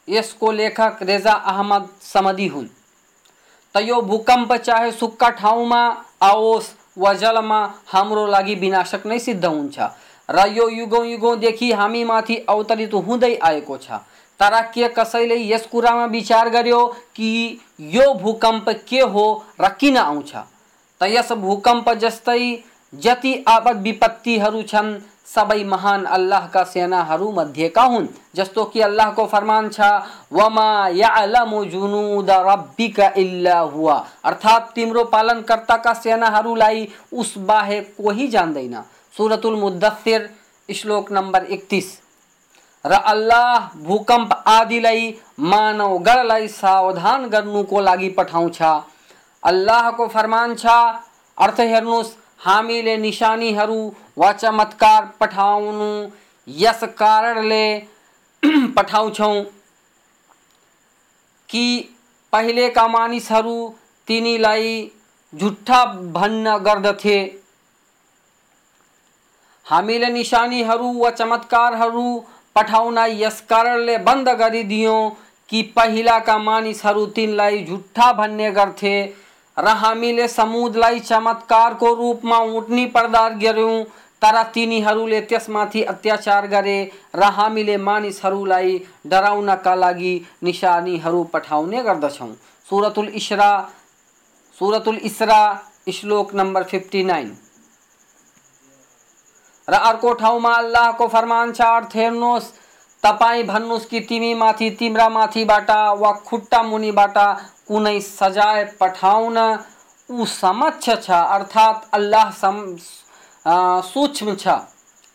[0.08, 2.68] इसको लेखक रेजा अहमद समदी हुन्।
[3.74, 5.82] तयो भूकंप चाहे सुक्का ठाउँमा
[6.20, 9.78] आओस् वा जलमा हाम्रो लागि विनाशक नै सिद्ध हुन्छ।
[10.28, 13.90] र यो युगौँ युगौँदेखि हामीमाथि अवतरित हुँदै आएको छ।
[14.40, 19.24] तर के कसैले यस कुरामा विचार गर्यो कि यो भूकम्प के हो
[19.60, 20.32] र किन आउँछ।
[21.00, 22.42] त यस भूकम्प जस्तै
[22.92, 24.94] जति आपद विपत्तिहरू छन्
[25.30, 29.80] सबै महान अल्लाहका सेनाहरू मध्येका हुन्। जस्तो कि अल्लाहको फरमान छ,
[30.32, 38.76] वमा यालमु जुनुद रब्बिका इल्ला हुवा अर्थात् तिम्रो पालनकर्ताका सेनाहरूलाई उस बाहेक कोही जान्दैन।
[39.14, 40.28] सुरतुल मुद्दसिर
[40.68, 41.86] श्लोक नम्बर एकतिस
[42.84, 48.62] र अल्लाह भूकम्प आदिलाई मानव गणलाई सावधान गर्नुको लागि पठाउँछ
[49.42, 50.66] अल्लाहको फरमान छ,
[51.38, 53.78] अर्थ हेर्नुहोस् हामीले निशानीहरू
[54.20, 55.90] वा चमत्कार पठाउनु
[56.48, 57.64] यस कारणले
[58.76, 59.42] पठाउँछौँ
[61.48, 61.64] कि
[62.32, 63.54] पहिलेका मानिसहरू
[64.08, 64.74] तिनीलाई
[65.32, 67.18] झुट्टा भन्न गर्दथे।
[69.66, 72.04] हामीले निशानीहरू वा चमत्कारहरू
[72.56, 75.00] पठाउन यस कारणले बंद गरिदियौँ
[75.50, 78.94] कि पहिलाका मानिसहरू तिनलाई झुट्टा भन्ने गर्थे
[79.56, 83.82] र हामीले समुदलाई चमत्कारको रूपमा उठ्नी प्रदान गऱ्यौँ
[84.22, 86.78] तर तिनीहरूले त्यसमाथि अत्याचार गरे
[87.14, 92.32] र हामीले मानिसहरूलाई डराउनका लागि निशानीहरू पठाउने गर्दछौँ
[92.68, 93.50] सुरतुल इस्रा
[94.58, 95.40] सुरतुल इसरा
[95.90, 97.36] श्लोक नम्बर फिफ्टी नाइन
[99.68, 102.52] र अर्को ठाउँमा अल्लाहको फरमान छ हेर्नुहोस्
[103.04, 107.18] तपाईँ भन्नुहोस् कि तिमी माथि तिम्रा माथिबाट वा खुट्टा मुनिबाट
[107.68, 112.58] कुनै सजाय पठाउन ऊ समक्ष छ अर्थात् अल्लाह सम
[113.46, 114.48] सूक्ष्म छ।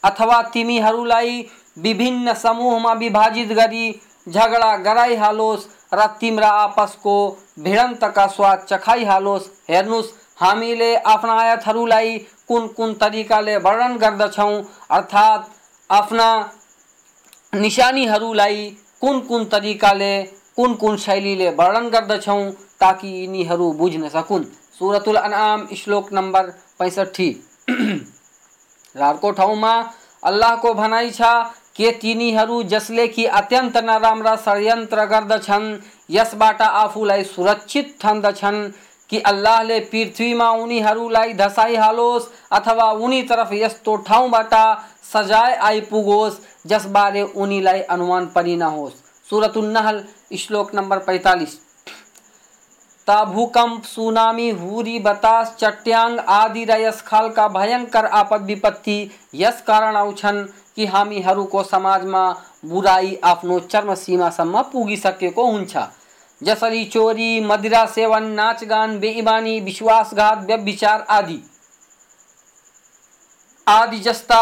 [0.03, 1.45] अथवा तिमीहरूलाई
[1.77, 3.91] विभिन्न समूहमा विभाजित गरी
[4.27, 7.15] झगडा गराइहालोस् र तिम्रा आपसको
[7.59, 15.49] भिडन्तका स्वाद चखाइहालोस्। हेर्नुहोस् हामीले आफ्ना आयतहरूलाई कुन कुन तरिकाले वर्णन गर्दछौँ, अर्थात्
[15.89, 16.27] आफ्ना
[17.55, 18.65] निशानीहरूलाई
[19.01, 20.13] कुन कुन तरिकाले
[20.55, 24.43] कुन कुन शैलीले वर्णन गर्दछौँ ताकि यिनीहरू बुझ्न सकुन्।
[24.79, 27.29] सुरतुल अनाम, श्लोक नम्बर पैँसठी
[28.95, 29.73] अर्को ठाउँमा
[30.23, 31.21] अल्लाहको भनाइ छ
[31.75, 35.65] के तिनीहरू जसले कि अत्यन्त नराम्रा षड्यन्त्र गर्दछन्,
[36.10, 38.69] यसबाट आफूलाई सुरक्षित ठान्दछन्
[39.10, 44.53] कि अल्लाहले पृथ्वीमा उनीहरूलाई धसाइहालोस् अथवा उनी तरफ़ यस्तो ठाउँबाट
[45.13, 50.03] सजाय आइपुगोस् जसबारे उनीलाई अनुमान पनि नहोस्। सुरतुन्नहल,
[50.38, 51.60] श्लोक नम्बर पैँतालिस।
[53.07, 59.95] ता भूकम्प सुनामी हुरी बतास चट्याङ आदि र यस खालका भयङ्कर आपद विपत्ति। यस कारण
[59.95, 60.43] आउँछन्
[60.75, 62.29] कि हामीहरूको समाजमा
[62.65, 65.77] बुराई आफ्नो चर्म सीमासम्म पुगिसकेको हुन्छ।
[66.41, 71.39] जसरी चोरी, मदिरा सेवन नाचगान बेइमानी, विश्वासघात, व्यभिचार आदि।
[73.67, 74.41] आदि जस्ता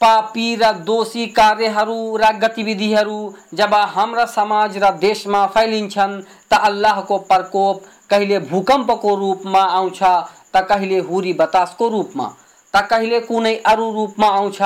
[0.00, 3.20] पापी र दोषी कार्यहरू र गतिविधिहरू
[3.54, 10.02] जब हाम्रा समाज र देशमा फैलिन्छन्, त अल्लाहको प्रकोप कहिले भूकम्पको रूपमा आउँछ,
[10.54, 12.26] त कहिले हुरी बतासको रूपमा,
[12.74, 14.62] त कहिले कुनै अरू रूपमा आउँछ,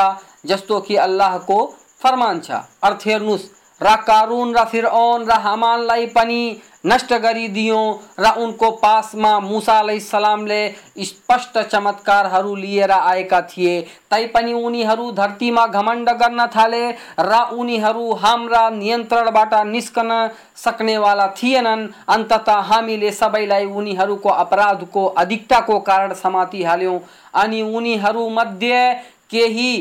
[0.46, 1.58] जस्तो कि अल्लाहको
[2.02, 2.50] फरमान छ।
[2.82, 3.48] अर्थ हेर्नुहोस्
[3.82, 6.42] र कारुन, र फिरौन र हामानलाई पनि,
[6.86, 7.84] नष्ट गरिदियौँ
[8.18, 10.62] र उनको पासमा मुसा सलामले
[11.00, 16.82] स्पष्ट चमत्कारहरू लिएर आएका थिए। तैपनि उनीहरू धरतीमा घमण्ड गर्न थाले।
[17.20, 20.10] र उनीहरू हाम्रा नियन्त्रणबाट निस्कन
[20.56, 27.00] सक्नेवाला थिएनन्। अन्तत हामीले सबैलाई उनीहरूको अपराधको अधिकताको कारण समातिहाल्यौँ
[27.34, 28.92] अनि उनीहरूमध्ये
[29.30, 29.72] केही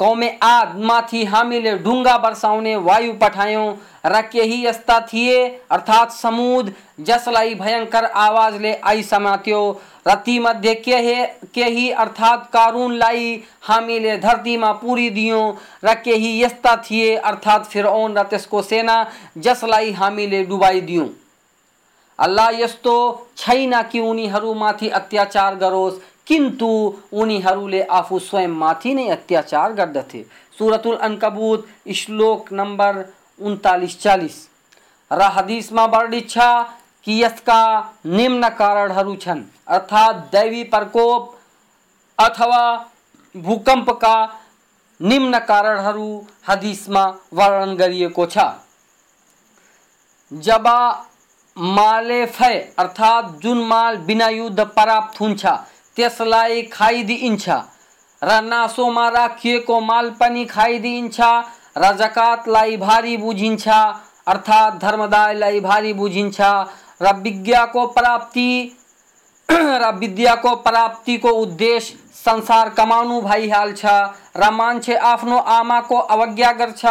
[0.00, 5.38] कौमे आदमाथि हामीले ढुङ्गा बर्साउने वायु पठायौँ। र केही यस्ता थिए,
[5.70, 9.60] अर्थात् समुद, जसलाई भयङ्कर आवाजले आई समात्यो।
[10.06, 11.14] र तीमध्ये केही
[11.54, 18.96] केही अर्थात् कारुनलाई हामीले धरतीमा पुरिदियौँ र केही यस्ता थिए, अर्थात् फिरौन र त्यसको सेना,
[19.38, 21.08] जसलाई हामीले डुबाइदियौँ
[22.18, 22.94] अल्लाह यस्तो
[23.36, 26.68] छैन कि उनीहरूमाथि अत्याचार गरोस्। किन्तु
[27.12, 30.22] उनीहरूले आफू स्वयंमाथि नै अत्याचार गर्दथे।
[30.58, 33.04] सुरतुल अनकबुत, श्लोक नम्बर
[33.40, 34.36] उन्तालिस चालिस
[35.10, 36.38] र हदिसमा वर्णित छ
[37.04, 37.62] कि यसका
[38.06, 41.34] निम्न कारणहरू छन्। अर्थात् दैवी प्रकोप
[42.18, 42.62] अथवा
[43.34, 44.16] भूकम्पका
[45.00, 46.08] निम्न कारणहरू
[46.48, 48.38] हदिसमा वर्णन गरिएको छ।
[50.32, 50.66] जब
[51.56, 55.46] माले फय अर्थात जुन माल बिना युद्ध प्राप्त हुन्छ
[55.98, 57.48] त्यसलाई खाइदिइन्छ
[58.22, 61.20] र नासोमा राखिएको माल पनि खाइदिइन्छ
[61.78, 63.68] र जकातलाई भारी बुझिन्छ।
[64.28, 66.40] अर्थात् धर्मदायलाई भारी बुझिन्छ।
[67.02, 68.50] र विज्ञाको प्राप्ति,
[69.50, 73.84] र विद्याको प्राप्तिको उद्देश्य संसार कमाउनु भइहाल्छ।
[74.36, 76.84] र मान्छे आफ्नो आमाको अवज्ञा गर्छ।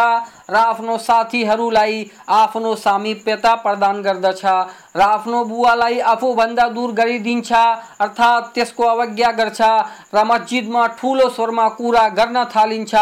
[0.49, 1.95] र आफ्नो साथीहरूलाई
[2.31, 4.43] आफ्नो सामिप्यता प्रदान गर्दछ।
[4.95, 7.51] र आफ्नो बुवालाई आफूभन्दा दूर गरिदिन्छ,
[7.99, 9.61] अर्थात् त्यसको अवज्ञा गर्छ
[10.15, 12.93] र मस्जिदमा ठुलो स्वरमा कुरा गर्न थालिन्छ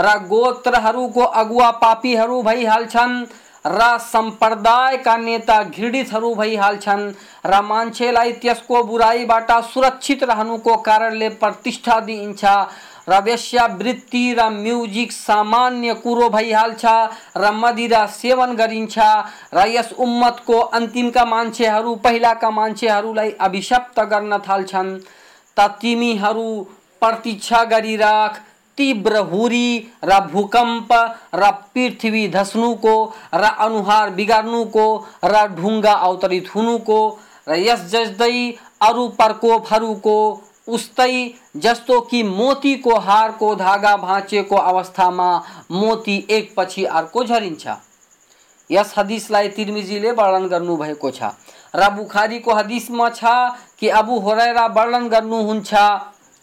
[0.00, 3.24] र गोत्रहरूको अगुवा पापीहरू भइहाल्छन्
[3.66, 7.12] र सम्प्रदायका नेता घृणितहरू भइहाल्छन्
[7.46, 12.44] र मान्छेलाई त्यसको बुराइबाट सुरक्षित रहनुको कारणले प्रतिष्ठा दिइन्छ।
[13.08, 16.84] र वेश्यावृत्ति र म्युजिक सामान्य कुरो भइहाल्छ
[17.36, 18.98] र मदिरा सेवन गरिन्छ
[19.54, 24.98] र यस उम्मतको अन्तिमका मान्छेहरू पहिलाका मान्छेहरूलाई अभिशप्त गर्न थाल्छन्
[25.56, 26.48] त तिमीहरू
[27.02, 28.40] प्रतीक्षा गरिराख
[28.78, 29.68] तीव्र हुरी,
[30.04, 30.92] र भूकम्प,
[31.34, 32.96] र पृथ्वी धस्नुको
[33.34, 34.86] र अनुहार बिगार्नुको
[35.24, 36.98] र ढुङ्गा अवतरित हुनुको
[37.48, 38.36] र यस जस्तै
[38.82, 40.16] अरू प्रकोपहरूको
[40.68, 45.28] उस्तै जस्तो कि मोतीको हारको धागा भाँचेको अवस्थामा
[45.70, 47.66] मोती एकपछि अर्को झरिन्छ।
[48.70, 51.22] यस हदिसलाई तिर्मिजीले वर्णन गर्नुभएको छ।
[51.74, 53.24] र बुखारीको हदिसमा छ
[53.78, 55.74] कि अबु होरेरा वर्णन गर्नुहुन्छ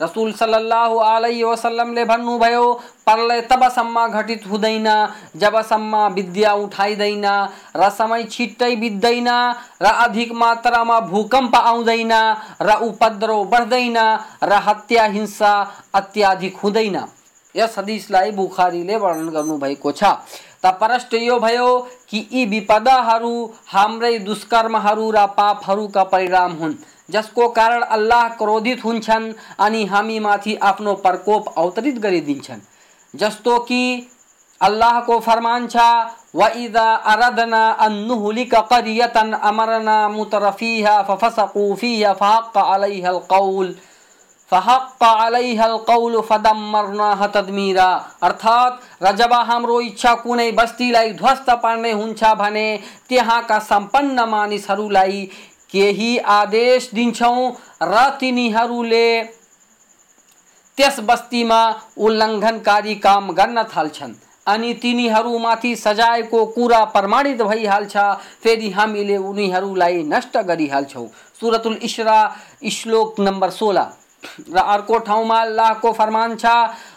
[0.02, 2.64] रसूल सल्लल्लाहु अलैहि वसल्लमले भन्नुभयो
[3.06, 4.88] प्रलय तबसम्म घटित हुँदैन
[5.36, 7.26] जबसम्म विद्या उठाइँदैन,
[7.76, 9.30] र समय छिट्टै बित्दैन,
[9.82, 12.14] र अधिक मात्रामा भूकम्प आउँदैन,
[12.62, 13.98] र उपद्रव बढ्दैन,
[14.44, 15.54] र हत्या हिंसा
[15.94, 16.98] अत्याधिक हुँदैन।
[17.56, 20.04] यस हदिसलाई बुखारीले वर्णन गर्नुभएको छ।
[20.64, 21.70] त प्रश्न यो भयो
[22.10, 23.34] कि यी विपदाहरू
[23.68, 26.74] हाम्रै दुष्कर्महरू र पापहरूका परिणाम हुन्।
[27.14, 32.66] जसको कारण अल्लाह क्रोधित हुन्छन् अनि हामीमाथि आफ्नो प्रकोप अवतरित गरिदिन्छन्।
[33.14, 34.10] जस्तो कि
[34.62, 35.78] अल्लाहको फरमान छ,
[36.36, 43.76] वइदा अरदना अन नुहलिक करियतन अमरना मुतरफीहा फफसकू फीहा फहक्क अलैहा अलकौल
[44.52, 47.90] फहक्क अलैहा अलकौल फदम्मरनाहा तदमीरा।
[48.24, 52.68] अर्थात र जब हाम्रो इच्छा कुनै बस्तीलाई ध्वस्त पार्ने हुन्छ भने
[53.10, 55.30] त्यहाँका सम्पन्न मानिसहरूलाई
[55.74, 57.52] केही आदेश दिन्छौँ
[57.84, 59.08] र तिनीहरूले
[60.78, 61.62] त्यस बस्तीमा
[61.98, 64.14] उल्लङ्घनकारी काम गर्न थाल्छन्
[64.48, 67.98] अनि तिनीहरूमाथि सजायको कुरा प्रमाणित भइहाल्छ,
[68.44, 71.08] फेरि हामीले उनीहरूलाई नष्ट गरिहाल्छौँ।
[71.40, 72.18] सुरतुल इस्रा,
[72.72, 73.86] श्लोक नम्बर सोह्र।
[74.50, 76.46] र अर्को ठाउँमा अल्लाहको फरमान छ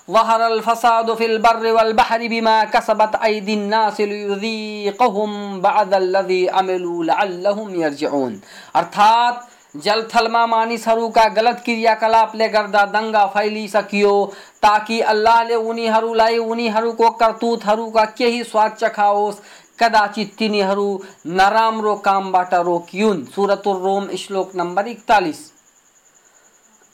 [0.08, 8.40] वहरल फसाद फिल बर्र वल बहरी बिमा कसबत ऐदिन नास लियुज़ीक़हुम बअदल्लज़ी अमिलू लअल्लहुम यरजिऊन
[8.74, 14.14] अर्थात जलथलमा मानिसहरूका गलत क्रियाकलापले गर्दा दङ्गा फैलिसकियो
[14.62, 19.42] ताकि अल्लाहले उनीहरूलाई उनीहरूको करतुतहरूका केही स्वाद चखाओस्
[19.78, 20.88] कदाचित तिनीहरू
[21.34, 25.44] नराम्रो कामबाट रोकियुन् सुरतुल रोम श्लोक नम्बर इकतालिस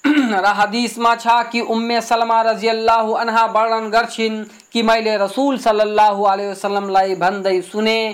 [0.04, 7.14] हदिसमा छ कि उम्मे सलमा रज़ी अल्लाह अनहा वर्णन गर्छिन् कि मैले रसुल सल्लल्लाहु अलैहि
[7.14, 8.12] भन्दै सुने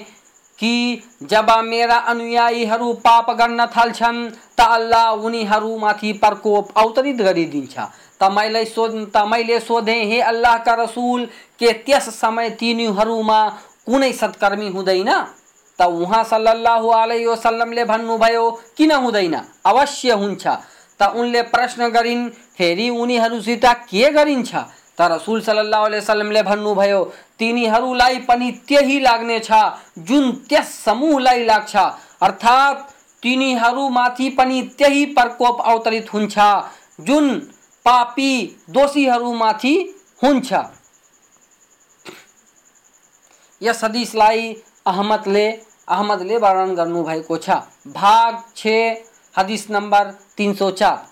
[0.58, 7.78] कि जब मेरा अनुयायीहरू पाप गर्न थाल्छन्, त अल्लाह उनीहरूमाथि प्रकोप अवतरित गरिदिन्छ।
[8.20, 11.26] त मैले सोध, त मैले सोधेँ, हे अल्लाहका रसुल,
[11.58, 13.40] के त्यस समय तिनीहरूमा
[13.86, 15.10] कुनै सत्कर्मी हुँदैन?
[15.78, 19.40] त उहाँ सल्लल्लाहु अलैहि वसल्लमले भन्नुभयो, किन हुँदैन?
[19.64, 20.46] अवश्य हुन्छ।
[21.00, 24.54] त उनले प्रश्न गरिन्, फेरि उनीहरूसित के गरिन्छ?
[24.98, 27.04] त रसुल सल्लाह वसलमले भन्नुभयो,
[27.38, 29.50] तिनीहरूलाई पनि त्यही लाग्नेछ,
[29.98, 31.76] जुन त्यस समूहलाई लाग्छ।
[32.22, 32.90] अर्थात्
[33.22, 36.38] तिनीहरूमाथि पनि त्यही प्रकोप अवतरित हुन्छ,
[37.00, 37.38] जुन
[37.86, 38.32] पापी
[38.70, 39.74] दोषीहरूमाथि
[40.22, 40.52] हुन्छ।
[43.62, 44.56] यस हदिसलाई
[44.86, 45.46] अहमदले
[45.88, 47.50] अहमदले वर्णन गर्नुभएको छ।
[47.88, 48.66] भाग छ।
[49.38, 51.06] हदिस नंबर तीन सौ चार।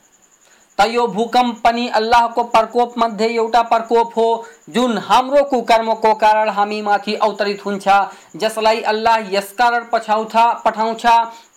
[0.79, 7.15] त यो भूकम्प पनि अल्लाहको प्रकोप मध्ये एउटा प्रकोप हो, जुन हाम्रो कुकर्मको कारण हामीमाथि
[7.17, 7.89] अवतरित हुन्छ,
[8.37, 11.07] जसलाई अल्लाह यस कारण पछाउँछ पठाउँछ,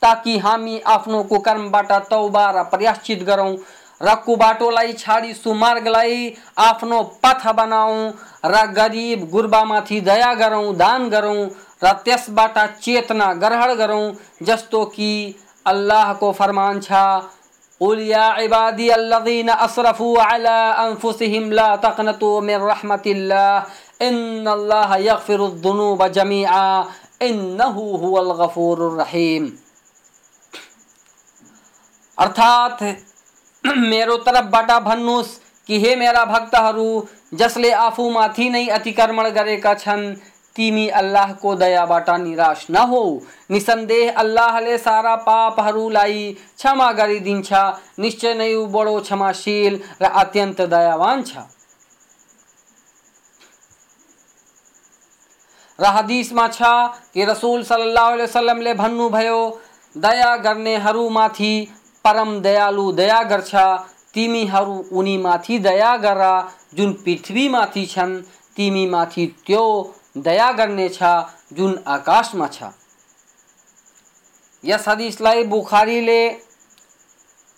[0.02, 3.56] ताकि हामी आफ्नो कुकर्मबाट तौबा र प्रयाश्चित गरौँ।
[4.02, 7.96] र कुबाटोलाई छाडी सुमार्गलाई आफ्नो पथ बनाऊ
[8.46, 11.50] र गरिब गुर्बामाथि दया गरौँ, दान गरौँ
[11.84, 15.12] र त्यसबाट चेतना ग्रहण गरौँ, जस्तो कि
[15.66, 17.30] अल्लाह को फरमान छा,
[17.82, 23.64] उल या इबादी अल्लज़ीन असरफू अला अनफुसिहिम ला तक़नतू मिन रहमतिल्लाह,
[24.06, 26.86] इन्नल्लाह यगफिरुद्दुनूब जमीआ,
[27.22, 29.52] इन्नहु हुवल गफूरुर रहीम।
[32.18, 32.84] अर्थात,
[33.66, 40.16] मेरो तरफ़ बाटा भन्नुहोस् कि हे मेरा भक्तहरू, जसले आफूमाथि नै अतिक्रमण गरेका छन्
[40.56, 43.04] तिमी अल्लाहको दयाबाट निराश न नहो
[43.52, 46.22] निसन्देह अल्लाहले सारा पापहरूलाई
[46.58, 47.50] क्षमा गरिदिन्छ
[48.00, 51.46] निश्चय नै ऊ बडो क्षमाशील र अत्यन्त दयावान छ।
[55.80, 56.72] र हदिसमा छ
[57.14, 59.40] कि रसुल सल्लाह वसलमले भन्नुभयो
[59.98, 61.54] दया गर्नेहरूमाथि
[62.06, 63.56] परम दयालु दया गर्छ
[64.14, 66.22] तिमीहरू उनीमाथि दया गर
[66.78, 68.22] जुन पृथ्वीमाथि छन्
[68.58, 69.64] तिमीमाथि त्यो
[70.16, 71.00] दया गर्नेछ
[71.54, 72.64] जुन आकाशमा छ।
[74.64, 76.22] यस हदिसलाई बुखारीले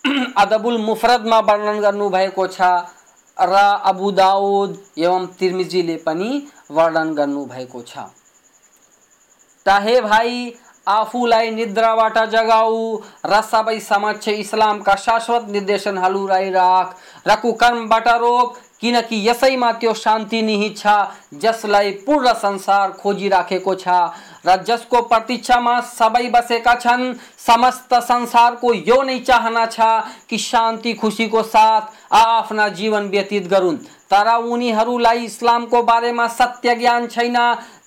[0.38, 2.62] अदबुल मुफरदमा वर्णन गर्नुभएको छ।
[3.38, 3.54] र
[3.86, 6.30] अबु दाउद एवं तिर्मिजीले पनि
[6.72, 7.98] वर्णन गर्नुभएको छ।
[9.66, 10.54] ताहे भाइ
[10.88, 12.78] आफूलाई निद्राबाट जगाऊ,
[13.26, 16.96] र सबै समक्ष इस्लामका शाश्वत निर्देशनहरूलाई राख,
[17.28, 20.88] र कुकर्मबाट रोक किनकि यसैमा त्यो शान्ति निहित छ,
[21.34, 23.88] जसलाई पूर्ण संसार खोजिराखेको छ।
[24.46, 29.80] र जसको प्रतीक्षामा सबै बसेका छन्। समस्त संसारको यो नै चाहना छ
[30.30, 33.78] कि शान्ति खुसीको साथ आफ्ना जीवन व्यतीत गरून्।
[34.12, 37.38] तर उनीहरूलाई इस्लामको बारेमा सत्य ज्ञान छैन।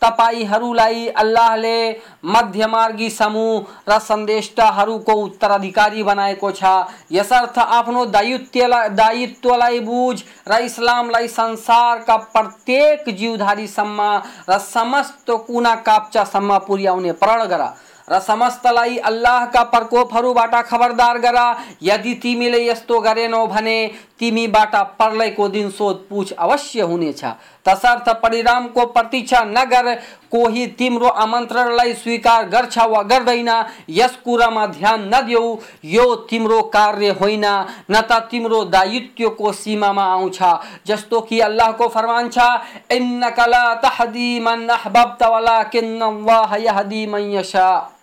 [0.02, 1.78] तपाईँहरूलाई अल्लाहले
[2.26, 6.64] मध्यमार्गी समूह र सन्देष्टाहरूको उत्तराधिकारी बनाएको छ।
[7.12, 10.16] यसर्थ आफ्नो दायित्वलाई दायित्वलाई बुझ
[10.48, 14.00] र इस्लामलाई संसारका प्रत्येक जीवधारीसम्म
[14.50, 17.64] र समस्त कुना काप्चासम्म पुर्याउने प्रण गर
[18.08, 21.38] र समस्तलाई अल्लाहका प्रकोपहरूबाट खबरदार गर।
[21.82, 23.76] यदि तिमीले यस्तो गरेनौ भने
[24.20, 27.24] तिमीबाट प्रलयको दिन सोधपुछ अवश्य हुनेछ
[27.66, 29.94] तसर्थ परिणामको प्रतीक्षा नगर,
[30.30, 33.48] कोही तिम्रो आमन्त्रणलाई स्वीकार गर्छ वा गर्दैन,
[33.88, 37.44] यस कुरामा ध्यान नदेऊ, यो तिम्रो कार्य होइन,
[37.90, 40.38] न त तिम्रो दायित्वको सीमामा आउँछ।
[40.86, 42.38] जस्तो कि अल्लाहको फरमान छ,
[42.92, 47.93] इन्नका ला तहदी मन अहबब्त वलाकिन्न अल्लाह यहदी मन यशा।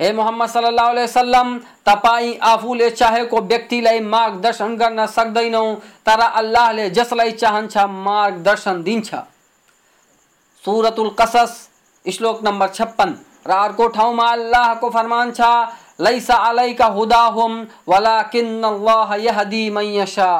[0.00, 5.74] हे मोहम्मद सल्लल्लाहु अलैहि वसल्लम, तपाईँ आफूले चाहेको व्यक्तिलाई मार्गदर्शन गर्न सक्दैनौ,
[6.06, 9.14] तर अल्लाहले जसलाई चाहन्छ मार्गदर्शन दिन्छ।
[10.64, 11.52] सुरतुल कसस,
[12.04, 15.40] श्लोक नम्बर छप्पन। र अर्को ठाउँमा अल्लाहको फरमान छ,
[16.00, 16.88] लैसा अलैका
[17.88, 20.32] वलाकिन्न अल्लाह यहदी मन यशा।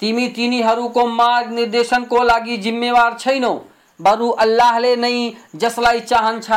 [0.00, 3.54] तिमी तिनीहरूको मार्ग निर्देशनको लागि जिम्मेवार छैनौ
[4.00, 5.16] बरु अल्लाहले नै
[5.56, 6.50] जसलाई चाहन्छ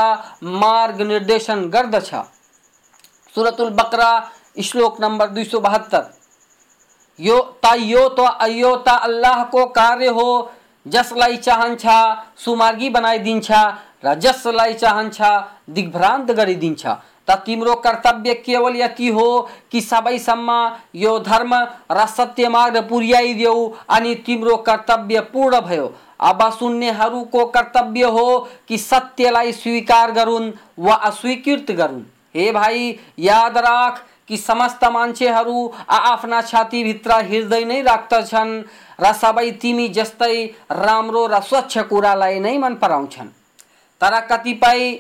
[0.64, 2.14] मार्ग निर्देशन गर्दछ
[3.36, 4.12] सुरतुल बकरा,
[4.62, 6.04] श्लोक नम्बर दुई सौ बहत्तर।
[7.20, 10.28] यो त यो त अयो त अल्लाहको कार्य हो,
[10.86, 11.86] जसलाई चाहन्छ
[12.44, 13.52] सुमार्गी बनाइदिन्छ
[14.06, 15.22] र जसलाई चाहन्छ
[15.70, 19.26] दिग्भ्रान्त गरिदिन्छ त तिम्रो कर्तव्य केवल यति हो
[19.72, 20.50] कि सबैसम्म
[20.96, 21.54] यो धर्म
[21.92, 29.52] र सत्य मार्ग पुर्याइदेऊ अनि तिम्रो कर्तव्य पूर्ण भयो। अब सुन्नेहरूको कर्तव्य हो कि सत्यलाई
[29.54, 32.04] स्वीकार गरून् वा अस्वीकृत गरून्।
[32.36, 38.54] हे भाइ याद राख कि समस्त मान्छेहरू आफ्ना छातीभित्र हृदय नै राख्दछन्
[39.00, 40.36] र सबै तिमी जस्तै
[40.72, 43.28] राम्रो र स्वच्छ कुरालाई नै मन पराउँछन्।
[44.02, 44.92] तर कतिपय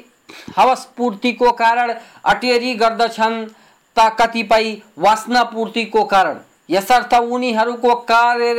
[0.58, 1.94] हवस पूर्तिको कारण
[2.26, 3.46] अटेरी गर्दछन्
[3.98, 6.38] त कतिपय वासना पूर्तिको कारण।
[6.70, 8.54] यसर्थ उनीहरूको कार्य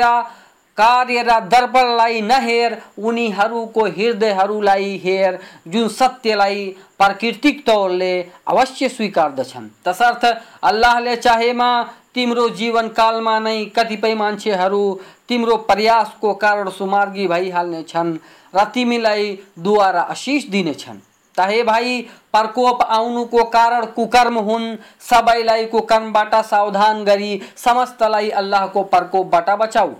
[0.76, 6.64] कार्य र दर्पणलाई नहेर, उनीहरूको हृदयहरूलाई हेर, जुन सत्यलाई
[6.98, 8.12] प्राकृतिक तौरले
[8.48, 10.24] अवश्य स्वीकार्दछन्। तसर्थ,
[10.62, 11.82] अल्लाहले चाहेमा
[12.14, 18.16] तिम्रो जीवनकालमा नै कतिपय मान्छेहरू तिम्रो प्रयासको कारण सुमार्गी भइहाल्नेछन्
[18.54, 20.98] र तिमीलाई द्वारा आशिष दिनेछन्।
[21.36, 22.00] ताहे भाइ,
[22.32, 29.94] प्रकोप आउनुको कारण कुकर्म हुन्, सबैलाई कुकर्मबाट सावधान गरी समस्तलाई अल्लाहको प्रकोपबाट बचाऊ।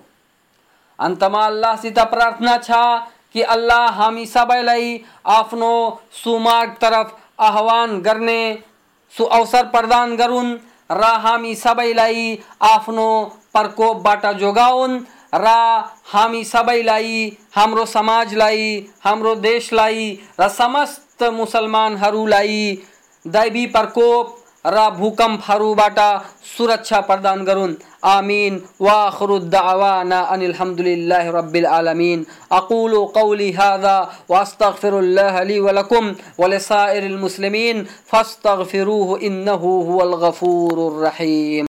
[0.99, 2.81] अन्तमा अल्लाहसित प्रार्थना छ
[3.33, 5.01] कि अल्लाह हामी सबैलाई
[5.31, 5.73] आफ्नो
[6.15, 8.43] सुमार्ग तरफ़ आह्वान गर्ने
[9.15, 10.57] सु अवसर प्रदान गरून्
[10.91, 13.09] र हामी सबैलाई आफ्नो
[13.53, 15.01] प्रकोपबाट जोगाउन्।
[15.35, 15.49] र
[16.07, 18.65] हामी सबैलाई, हाम्रो समाजलाई,
[19.05, 22.59] हाम्रो देशलाई र समस्त मुसलमानहरूलाई
[23.25, 25.99] दैवी प्रकोप र भूकम्पहरूबाट
[26.49, 33.97] सुरक्षा प्रदान गरून् आमीन। वाखरुद्दावाना अनिलहमदुलिल्लाह रब्बिल आलमीन। अकूलु कौली हादा
[34.31, 41.67] वास्तगफिरुल्लाह ली वलकुम वलिसाइरिल मुस्लिमीन। फस्तगफिरूहु इन्नहु हुवल गफूरुर रहीम।